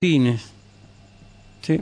[0.00, 0.42] Martínez,
[1.60, 1.80] sí,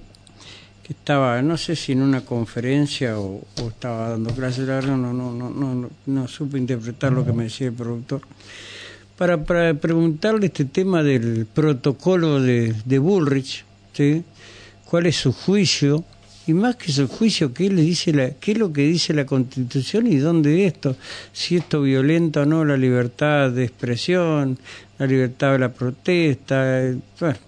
[0.82, 5.12] que estaba, no sé si en una conferencia o, estaba dando clases, la verdad no,
[5.12, 8.22] no, no, no, no supe interpretar lo que me decía el productor,
[9.18, 14.24] para, para preguntarle este tema del protocolo de, de Bullrich, ¿sí?
[14.86, 16.02] cuál es su juicio,
[16.46, 19.26] y más que su juicio, ¿qué, le dice la, qué es lo que dice la
[19.26, 20.96] Constitución y dónde esto,
[21.34, 24.58] si esto violenta o no la libertad de expresión,
[24.96, 26.80] la libertad de la protesta,
[27.20, 27.45] bueno, este,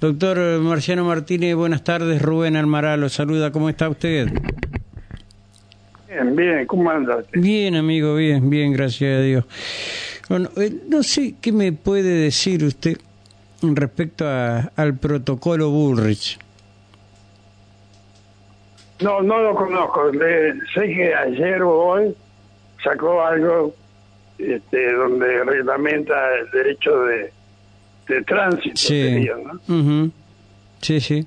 [0.00, 2.20] doctor Marciano Martínez, buenas tardes.
[2.22, 3.52] Rubén Almaral lo saluda.
[3.52, 4.28] ¿Cómo está usted?
[6.08, 6.66] Bien, bien.
[6.66, 7.18] ¿Cómo anda?
[7.32, 9.44] Bien, amigo, bien, bien, gracias a Dios.
[10.28, 12.98] Bueno, eh, no sé qué me puede decir usted
[13.62, 16.38] respecto al protocolo Bullrich.
[19.00, 20.10] No, no lo conozco.
[20.74, 22.16] sé que ayer o hoy
[22.82, 23.74] sacó algo
[24.38, 27.32] este, donde reglamenta el derecho de
[28.08, 29.26] de tránsito sí.
[29.66, 30.10] ¿no?
[30.80, 31.26] Sí, sí.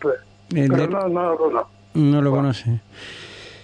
[0.00, 0.16] Pues,
[0.48, 1.70] pero no, no lo conozco.
[1.94, 2.80] No lo conoce.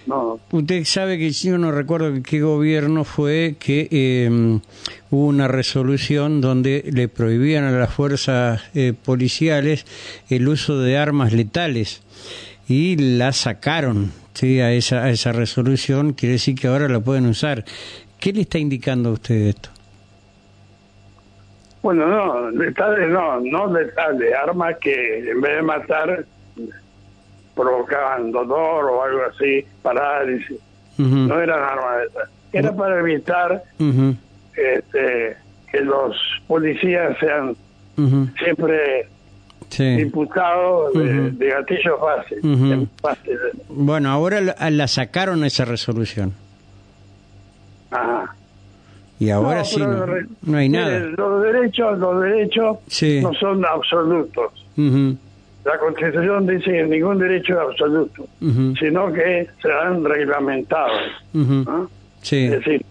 [0.07, 0.39] No.
[0.51, 4.59] Usted sabe que yo no recuerdo qué gobierno fue que eh,
[5.09, 9.85] hubo una resolución donde le prohibían a las fuerzas eh, policiales
[10.29, 12.03] el uso de armas letales
[12.67, 17.25] y la sacaron sí a esa a esa resolución quiere decir que ahora la pueden
[17.25, 17.65] usar
[18.19, 19.69] qué le está indicando a usted esto
[21.85, 26.25] bueno, no, letales no, no letales, armas que en vez de matar
[27.53, 30.59] provocaban dolor o algo así, parálisis.
[30.97, 32.29] No eran armas letales.
[32.53, 33.63] Era para evitar
[34.55, 35.37] este,
[35.71, 37.55] que los policías sean
[38.43, 39.07] siempre
[39.77, 42.89] imputados de, gatillo fácil.
[43.69, 46.33] Bueno, ahora la sacaron esa resolución.
[47.91, 48.35] Ajá.
[49.19, 50.99] Y ahora sí, no, hay nada.
[50.99, 52.77] Los derechos, los derechos
[53.21, 54.51] no son absolutos.
[55.65, 58.27] La Constitución dice que ningún derecho es absoluto,
[58.79, 60.99] sino que serán reglamentados.
[62.21, 62.85] Es decir,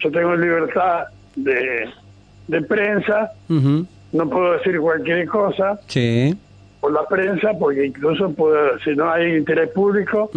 [0.00, 1.04] yo tengo libertad
[1.36, 1.88] de,
[2.48, 5.78] de prensa, no puedo decir cualquier cosa
[6.80, 10.30] por la prensa, porque incluso puedo, si no hay interés público,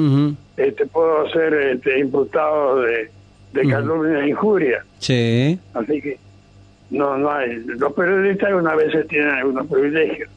[0.58, 3.10] este, puedo ser este, imputado de
[3.54, 4.84] de calumnia e injuria.
[5.00, 5.60] Sí.
[5.74, 6.18] Así que
[6.90, 7.64] no, no hay.
[7.66, 10.30] Los periodistas una veces tienen algunos privilegios,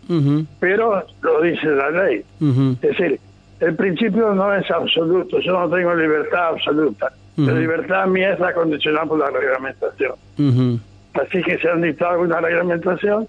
[0.58, 2.24] pero lo dice la ley.
[2.40, 3.20] Es decir,
[3.60, 7.12] el principio no es absoluto, yo no tengo libertad absoluta.
[7.36, 10.14] La libertad mía está condicionada por la reglamentación.
[11.12, 13.28] Así que si han dictado alguna reglamentación,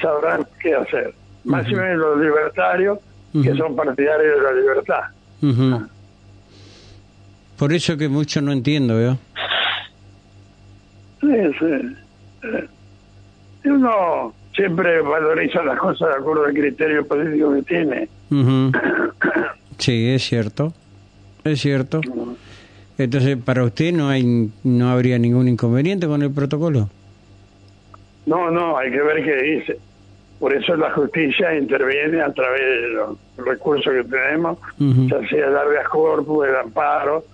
[0.00, 1.14] sabrán qué hacer.
[1.44, 2.98] Máximo los libertarios,
[3.32, 5.02] que son partidarios de la libertad.
[7.60, 9.18] Por eso que mucho no entiendo, ¿veo?
[11.20, 11.28] Sí,
[11.58, 12.48] sí.
[13.68, 18.08] Uno siempre valoriza las cosas de acuerdo al criterio político que tiene.
[19.76, 20.74] Sí, es cierto.
[21.42, 22.02] Es cierto.
[22.98, 26.90] Entonces, para usted no hay no habría ningún inconveniente con el protocolo.
[28.26, 29.78] No, no, hay que ver qué dice.
[30.38, 35.56] Por eso la justicia interviene a través de los recursos que tenemos, ya sea el
[35.56, 37.24] habeas corpus, el amparo,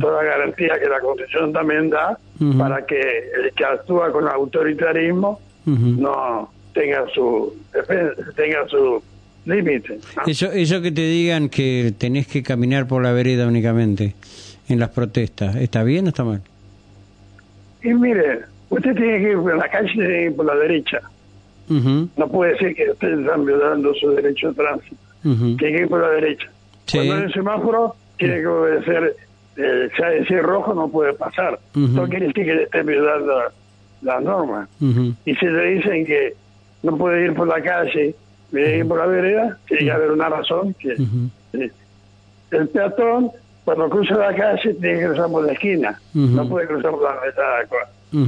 [0.00, 2.18] toda garantía que la Constitución también da
[2.58, 7.54] para que el que actúa con autoritarismo no tenga su
[8.36, 9.02] tenga su
[9.44, 9.98] límite.
[10.26, 14.14] Eso, eso que te digan que tenés que caminar por la vereda únicamente
[14.68, 16.42] en las protestas, ¿está bien o está mal?
[17.82, 18.40] Y mire,
[18.70, 21.00] usted tiene que ir por la calle, tiene que ir por la derecha.
[21.68, 24.96] No puede ser que ustedes están violando su derecho de tránsito.
[25.22, 26.50] Tiene que ir por la derecha.
[26.90, 29.16] Cuando en el semáforo, tiene que obedecer
[29.56, 29.88] eh,
[30.26, 31.58] si es rojo no puede pasar.
[31.74, 33.42] No quiere decir que esté violando
[34.02, 34.68] las normas.
[34.80, 36.34] Y si le dicen que
[36.82, 38.14] no puede ir por la calle,
[38.50, 40.74] debe ir por la vereda, tiene que haber una razón.
[40.74, 40.96] que
[42.50, 43.30] El peatón,
[43.64, 47.14] cuando cruza la calle, tiene que cruzar por la esquina, no puede cruzar por la
[47.26, 47.78] mitad.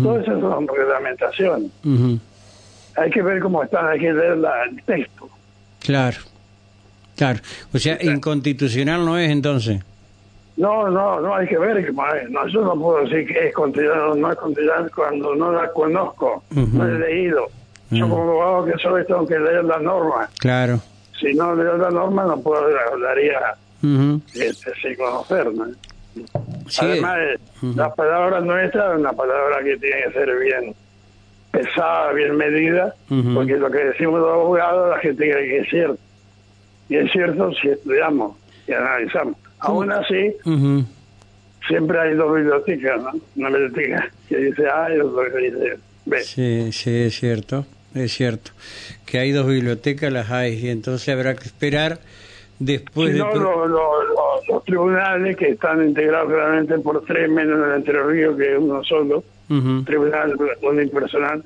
[0.03, 1.71] Todo eso son reglamentaciones.
[2.97, 4.38] Hay que ver cómo están, hay que leer
[4.71, 5.28] el texto.
[5.81, 6.19] Claro,
[7.16, 7.40] claro.
[7.72, 9.82] O sea, inconstitucional no es entonces.
[10.56, 11.93] No, no, no hay que ver.
[12.31, 16.44] No, yo no puedo decir que es constitucional no es constitucional cuando no la conozco,
[16.50, 17.49] no he leído.
[17.90, 20.31] Yo como abogado que soy tengo que leer las normas.
[20.38, 20.81] Claro.
[21.20, 23.38] Si no leo las normas no puedo hablaría
[24.34, 25.49] este, sin conocer.
[26.78, 27.19] Además,
[27.75, 30.75] la palabra nuestra es una palabra que tiene que ser bien
[31.50, 32.94] pesada, bien medida,
[33.34, 35.99] porque lo que decimos los abogados la gente cree que es cierto.
[36.88, 38.36] Y es cierto si estudiamos
[38.66, 39.36] y analizamos.
[39.58, 40.34] Aún así,
[41.66, 43.12] siempre hay dos bibliotecas, ¿no?
[43.36, 46.22] Una biblioteca que dice A y otra que dice B.
[46.22, 47.64] Sí, sí, es cierto.
[47.94, 48.50] es cierto.
[49.06, 51.98] Que hay dos bibliotecas, las hay, y entonces habrá que esperar
[52.58, 53.19] después de...
[53.20, 53.66] No,
[54.48, 58.58] los tribunales que están integrados claramente por tres, menos en el Entre Ríos, que es
[58.58, 59.25] uno solo,
[59.84, 61.42] tribunal unipersonal,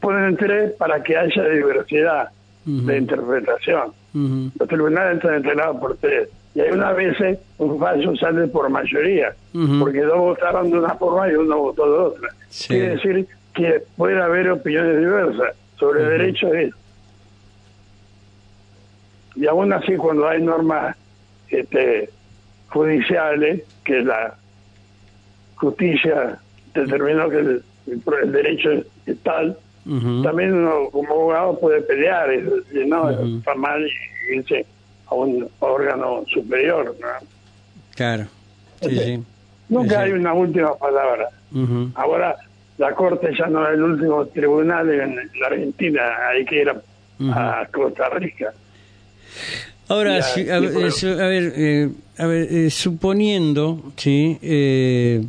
[0.00, 2.28] ponen tres para que haya diversidad
[2.64, 3.92] de interpretación.
[4.14, 6.28] Los tribunales están integrados por tres.
[6.54, 9.34] Y hay unas veces un fallo sale por mayoría,
[9.80, 12.28] porque dos votaron de una forma y uno votó de otra.
[12.66, 16.78] Quiere decir que puede haber opiniones diversas sobre derechos derechos.
[19.34, 20.94] Y aún así, cuando hay normas
[21.48, 22.10] este,
[22.68, 24.34] judiciales, que la
[25.56, 26.38] justicia
[26.74, 27.62] determinó que el,
[28.32, 28.70] derecho
[29.06, 32.28] es, tal, también uno como abogado puede pelear,
[32.86, 33.84] no, está mal
[34.32, 34.64] irse
[35.06, 36.96] a un órgano superior.
[37.94, 38.26] Claro,
[39.68, 41.28] Nunca hay una última palabra.
[41.94, 42.36] Ahora,
[42.78, 47.68] la Corte ya no es el último tribunal en la Argentina, hay que ir a,
[47.72, 48.52] Costa Rica.
[49.88, 55.24] Ahora, a, ver, eh, a ver eh, suponiendo sí, eh,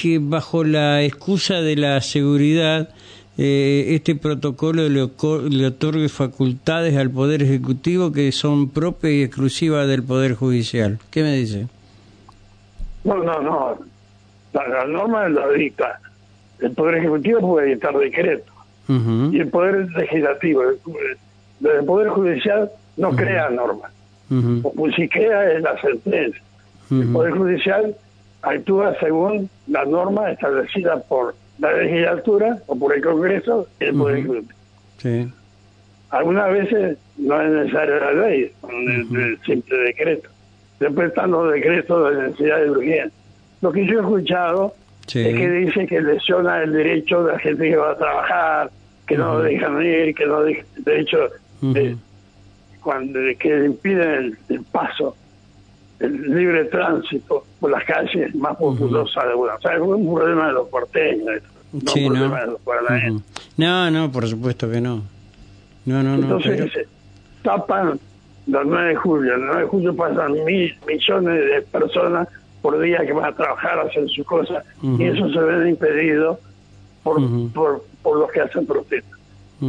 [0.00, 2.90] que bajo la excusa de la seguridad
[3.38, 5.10] este protocolo le,
[5.50, 10.98] le, otorgue facultades al Poder Ejecutivo que son propias y exclusivas del Poder Judicial.
[11.10, 11.66] ¿Qué me dice?
[13.04, 13.78] No, no, no.
[14.54, 16.00] La, norma es la dicta.
[16.60, 18.54] El Poder Ejecutivo puede dictar decretos.
[18.88, 23.92] Y el Poder Legislativo, el, Poder Judicial no crea normas.
[24.62, 26.42] O pues, si crea es la sentencia.
[26.90, 27.94] El Poder Judicial
[28.46, 34.18] actúa según la norma establecida por la legislatura o por el Congreso y el Poder
[34.18, 34.52] Ejecutivo.
[34.98, 35.28] Sí.
[36.10, 40.28] Algunas veces no es necesaria la ley, el, simple decreto.
[40.78, 43.10] Después están los decretos de necesidad de urgencia.
[43.62, 44.74] Lo que yo he escuchado
[45.06, 48.70] es que dice que lesiona el derecho de la gente que va a trabajar,
[49.06, 51.18] que no dejan ir, que no dejan el derecho
[51.62, 51.96] de,
[52.82, 55.16] cuando que impiden el, paso,
[56.00, 59.82] el libre tránsito por las calles más populosas de Buenos Aires.
[59.82, 63.22] Es un problema de los porteños, no un problema de los
[63.56, 65.02] No, no, por supuesto que no.
[65.84, 66.22] No, no, no.
[66.38, 66.88] Entonces
[67.42, 67.98] tapan
[68.46, 69.34] los 9 de julio.
[69.34, 72.28] El 9 de julio pasan mil, millones de personas
[72.62, 76.40] por día que van a trabajar, a hacer sus cosas, y eso se ve impedido
[77.02, 77.20] por,
[77.52, 79.16] por, por los que hacen protestas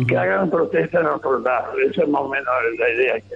[0.08, 1.74] que hagan protesta en otro lado.
[1.90, 2.48] Esa es más o menos
[2.78, 3.36] la idea que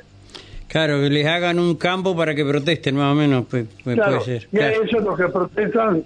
[0.71, 4.21] Claro, que les hagan un campo para que protesten, más o menos, pues, pues puede
[4.21, 4.47] ser.
[4.53, 6.01] Y a eso los que protestan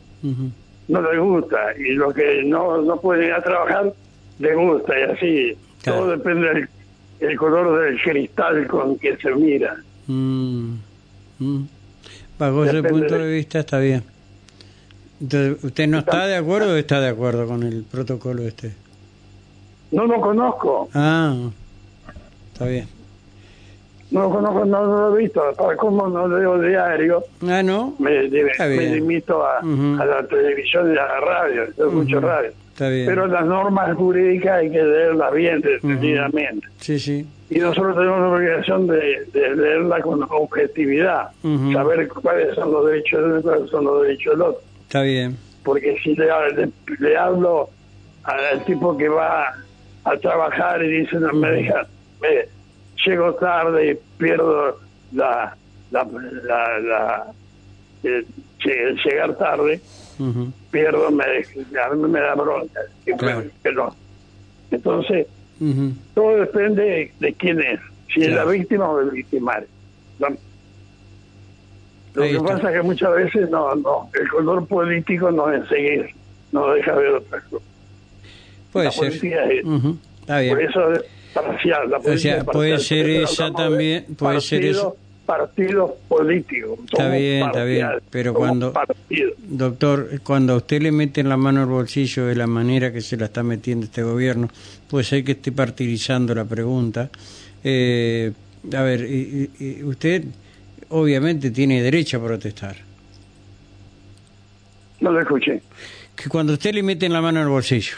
[0.88, 3.94] no les gusta, y los que no, no pueden ir a trabajar
[4.40, 5.58] les gusta, y así.
[5.84, 6.68] Todo depende
[7.20, 9.76] del color del cristal con que se mira.
[10.08, 10.78] Mm.
[11.38, 11.68] Mm.
[12.40, 14.04] Bajo ese punto de vista está bien.
[15.22, 18.72] Entonces, ¿usted no está de acuerdo o está de acuerdo con el protocolo este?
[19.92, 20.90] No lo conozco.
[20.96, 21.52] Ah,
[22.52, 22.95] está bien.
[24.16, 25.42] No lo conozco, no, lo he visto.
[25.78, 27.96] Como no leo diario, ah, ¿no?
[28.00, 31.66] me, limito a, la televisión y a la radio.
[31.78, 32.52] Yo escucho radio.
[32.72, 33.08] Está bien.
[33.08, 36.66] Pero las normas jurídicas hay que leerlas bien, detenidamente.
[36.80, 37.28] Sí, sí.
[37.50, 41.32] Y nosotros tenemos la obligación de, de leerla con objetividad,
[41.74, 44.62] saber cuáles son los derechos de uno y cuáles son los derechos del otro.
[44.84, 45.36] Está bien.
[45.66, 46.28] Porque si le,
[47.00, 47.70] le hablo
[48.24, 49.54] al tipo que va
[50.06, 51.86] a trabajar y dice, no me deja,
[52.22, 52.55] me,
[53.06, 54.80] llego tarde pierdo
[55.14, 55.56] la,
[55.92, 56.08] la,
[56.82, 57.26] la,
[58.04, 58.26] el,
[59.04, 59.80] llegar tarde,
[60.72, 61.26] pierdo, me,
[62.08, 62.82] me da bronca.
[64.72, 65.28] Entonces,
[66.14, 67.80] todo depende de, quién es,
[68.14, 69.68] si es la víctima o el victimario.
[70.20, 76.10] Lo que pasa es que muchas veces no, no, el color político no es seguir,
[76.52, 77.66] no deja ver otra cosa.
[78.72, 79.14] Puede ser.
[79.14, 80.54] Está bien.
[80.54, 81.04] Por eso es
[81.36, 81.90] parcial.
[81.90, 84.98] La o sea, puede ser esa también, puede ser eso.
[85.26, 86.78] Partido político.
[86.86, 87.88] Está bien, está bien.
[88.12, 88.72] Pero cuando,
[89.40, 93.18] doctor, cuando a usted le mete la mano al bolsillo de la manera que se
[93.18, 94.50] la está metiendo este gobierno,
[94.88, 97.10] puede ser que esté partidizando la pregunta.
[97.64, 98.34] Eh,
[98.72, 99.08] a ver,
[99.84, 100.26] usted
[100.90, 102.76] obviamente tiene derecho a protestar.
[105.00, 105.62] No lo escuché.
[106.16, 107.98] Que cuando usted le mete la mano al bolsillo,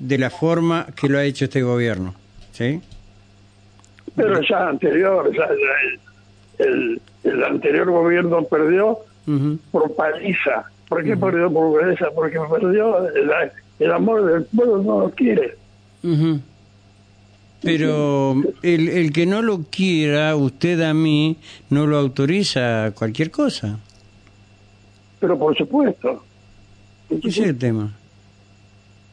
[0.00, 2.14] de la forma que lo ha hecho este gobierno.
[2.58, 2.80] ¿Sí?
[4.16, 5.48] Pero ya anterior, ya
[6.58, 8.98] el, el, anterior gobierno perdió
[9.70, 10.64] por paliza.
[10.88, 12.10] ¿Por qué perdió por paliza?
[12.12, 13.06] Porque perdió
[13.78, 15.54] el, amor del pueblo, no lo quiere.
[17.62, 21.36] Pero el, el que no lo quiera, usted a mí,
[21.70, 23.78] no lo autoriza cualquier cosa.
[25.20, 26.24] Pero por supuesto.
[27.08, 27.92] ¿Qué es el tema?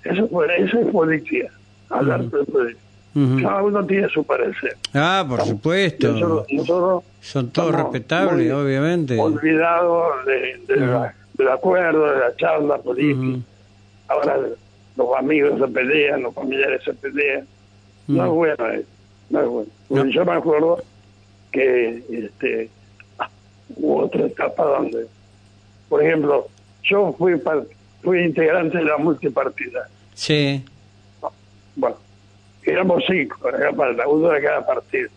[0.04, 1.52] Eso, eso es policía.
[1.90, 2.25] hablar
[3.41, 4.75] Cada uno tiene su parecer.
[4.93, 6.12] Ah, por supuesto.
[6.12, 9.17] Nosotros, Son todos respetables, obviamente.
[9.17, 10.60] Olvidados de,
[11.38, 13.39] del acuerdo, de la charla política.
[14.10, 14.38] Ahora
[14.98, 17.48] los amigos se pelean, los familiares se pelean.
[18.07, 18.88] No es bueno eso.
[19.29, 19.48] No es
[19.89, 20.12] bueno.
[20.12, 20.84] Yo me acuerdo
[21.53, 22.69] que este,
[23.77, 25.07] hubo otra etapa donde,
[25.88, 26.50] por ejemplo,
[26.84, 27.41] yo fui
[28.03, 29.88] fui integrante de la multipartida.
[30.13, 30.63] Sí.
[31.77, 31.95] Bueno,
[32.65, 35.10] éramos cinco, para uno de cada partido.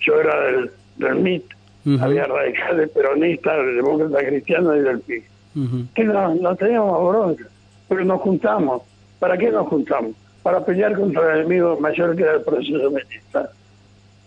[0.00, 1.44] Yo era del, del MIT,
[2.00, 5.22] había radicales peronistas, demócratas cristianos y del PIB.
[5.94, 7.44] Que no, no teníamos bronca,
[7.88, 8.82] pero nos juntamos.
[9.18, 10.12] ¿Para qué nos juntamos?
[10.42, 13.50] Para pelear contra el enemigo mayor que era el proceso militar.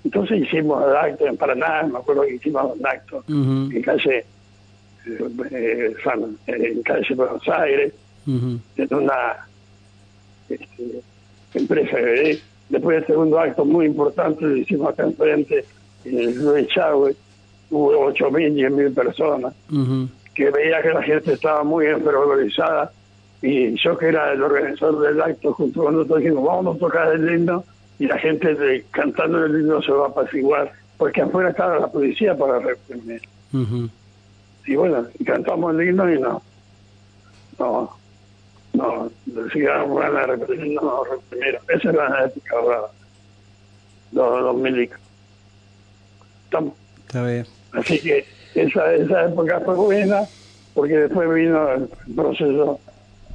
[0.03, 4.25] Entonces hicimos el acto en Paraná, me acuerdo que hicimos un acto en calle
[5.05, 5.95] eh,
[6.47, 7.93] en calle Buenos Aires,
[8.27, 9.47] en una
[10.49, 11.01] este,
[11.53, 15.65] empresa de Después del segundo acto muy importante lo hicimos acá enfrente,
[16.03, 17.15] en el de Chagüe,
[17.69, 19.53] hubo ocho mil, diez mil personas,
[20.33, 22.91] que veía que la gente estaba muy enfervorizada
[23.41, 27.13] y yo que era el organizador del acto, junto con nosotros dijimos, vamos a tocar
[27.13, 27.63] el himno
[27.99, 31.87] y la gente de, cantando el himno se va a apaciguar, porque afuera estaba la
[31.87, 33.21] policía para reprimir.
[34.65, 36.41] Y bueno, cantamos el himno y no,
[37.59, 37.97] no,
[38.75, 39.11] no,
[39.51, 41.59] sigamos ganas de reprimir, no, reprimir.
[41.69, 42.81] Esa es la época ahora,
[44.11, 44.99] los, los milicos.
[46.45, 47.45] Está bien.
[47.73, 50.21] Así que esa, esa época fue buena,
[50.73, 52.79] porque después vino el proceso,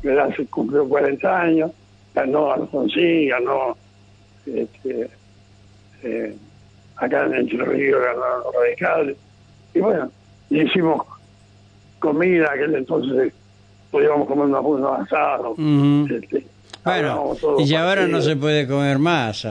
[0.02, 1.72] que se cumplió 40 años,
[2.14, 3.76] ganó Alfonsín, ganó
[4.46, 5.10] este,
[6.02, 6.36] eh,
[6.96, 9.16] acá en Entre Ríos, ganó los radicales.
[9.74, 10.10] Y bueno,
[10.48, 11.06] hicimos
[11.98, 13.32] comida, aquel entonces
[13.90, 15.58] podíamos comer unos, unos asados.
[15.58, 16.46] este,
[16.84, 19.46] bueno, y ahora no se puede comer más.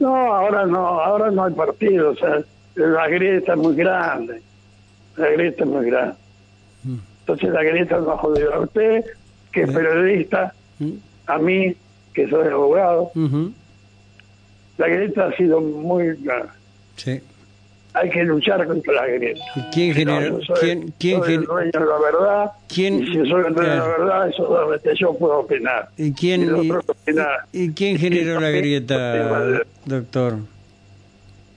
[0.00, 2.42] No, ahora no, ahora no hay partido, o sea,
[2.74, 4.42] la grieta es muy grande,
[5.16, 6.16] la grieta es muy grande.
[7.20, 9.04] Entonces la grieta nos jodido a usted,
[9.52, 10.52] que es periodista,
[11.26, 11.74] a mí,
[12.12, 13.12] que soy abogado.
[14.78, 16.50] La grieta ha sido muy grande.
[16.96, 17.20] Sí
[17.94, 19.40] hay que luchar contra la grieta.
[19.72, 20.38] ¿Quién generó?
[20.60, 22.52] ¿Quién, quién soy el dueño de la verdad.
[22.68, 25.88] ¿Quién, y si soy el dueño de la verdad, eso solamente yo puedo opinar.
[25.96, 30.38] ¿Y quién, y, y, quién generó la grieta, doctor?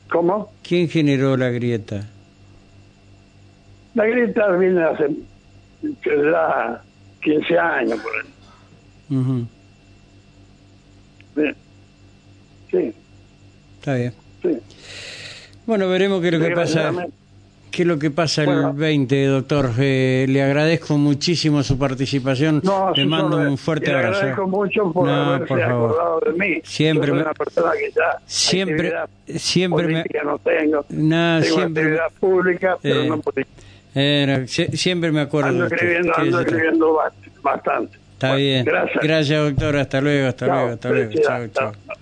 [0.10, 0.52] ¿Cómo?
[0.62, 2.06] ¿Quién generó la grieta?
[3.94, 5.10] La grieta viene hace
[6.04, 6.82] tendrá
[7.24, 9.48] 15 años por ahí.
[11.36, 11.56] Bien.
[12.72, 12.94] Sí.
[13.80, 14.14] Está bien.
[14.42, 14.58] Sí.
[15.66, 16.92] Bueno, veremos qué es lo que pasa.
[17.72, 19.72] ¿Qué es lo que pasa el 20, doctor?
[19.80, 22.62] Eh, le agradezco muchísimo su participación.
[22.64, 24.18] No, le mando un fuerte le abrazo.
[24.20, 25.92] agradezco mucho por no, haberse por favor.
[25.92, 26.62] acordado de mí.
[26.64, 27.22] Siempre soy me...
[27.24, 28.94] una persona que ya siempre,
[29.28, 30.06] siempre me...
[30.24, 30.86] no tengo.
[30.88, 31.84] No, tengo siempre...
[31.84, 33.62] actividad pública, pero eh, no política.
[33.96, 36.14] Eh, siempre me acuerdo ando escribiendo.
[36.16, 37.00] Ando escribiendo
[37.42, 37.98] bastante.
[38.14, 38.64] Está bueno, bien.
[38.66, 39.04] Gracias.
[39.04, 39.76] Gracias, doctor.
[39.76, 41.12] Hasta luego, hasta chao, luego, hasta luego.
[41.22, 41.96] Chao, chao.